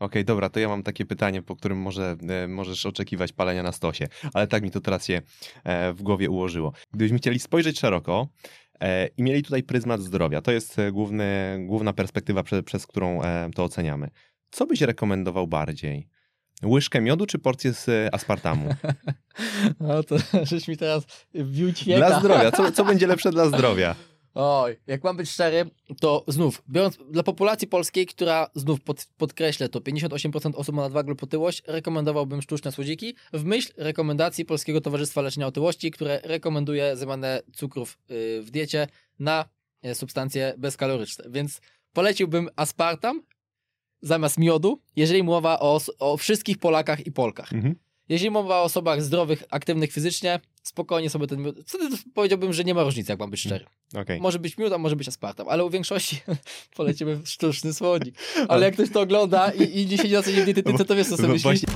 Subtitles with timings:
[0.00, 3.72] Okej, dobra, to ja mam takie pytanie, po którym może e, możesz oczekiwać palenia na
[3.72, 5.22] stosie, ale tak mi to teraz się
[5.64, 6.72] e, w głowie ułożyło.
[6.92, 8.28] Gdybyśmy chcieli spojrzeć szeroko
[8.80, 13.22] e, i mieli tutaj pryzmat zdrowia, to jest e, główny, główna perspektywa, prze, przez którą
[13.22, 14.10] e, to oceniamy.
[14.50, 16.08] Co byś rekomendował bardziej?
[16.64, 18.74] Łyżkę miodu czy porcję z e, aspartamu?
[19.80, 20.16] No to
[20.50, 21.04] żeś mi teraz
[21.34, 22.08] wbił ćwieka.
[22.08, 23.94] Dla zdrowia, co, co będzie lepsze dla zdrowia?
[24.34, 25.70] Oj, jak mam być szczery,
[26.00, 31.08] to znów, biorąc dla populacji polskiej, która znów pod, podkreślę to, 58% osób ma nadwagę
[31.08, 37.42] lub otyłość, rekomendowałbym sztuczne słodziki w myśl rekomendacji Polskiego Towarzystwa Leczenia Otyłości, które rekomenduje zamianę
[37.52, 38.86] cukrów y, w diecie
[39.18, 39.48] na
[39.84, 41.24] y, substancje bezkaloryczne.
[41.30, 41.60] Więc
[41.92, 43.22] poleciłbym aspartam
[44.02, 47.52] zamiast miodu, jeżeli mowa o, o wszystkich Polakach i Polkach.
[47.52, 47.74] Mhm.
[48.08, 51.56] Jeżeli mowa o osobach zdrowych, aktywnych fizycznie, spokojnie sobie ten miód.
[51.66, 53.64] Wtedy powiedziałbym, że nie ma różnicy, jak mam być szczery.
[53.94, 54.20] Okej.
[54.20, 56.20] Może być miód, a może być aspartam, ale u większości
[56.76, 58.14] polecimy sztuczny słodzik.
[58.48, 60.94] Ale jak ktoś to ogląda i, i nie siedzi na co dzień w dietetyce, to
[60.94, 61.68] wiesz, co sobie myśli.